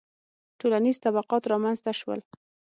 •ټولنیز 0.59 0.97
طبقات 1.05 1.43
رامنځته 1.53 1.91
شول. 1.99 2.19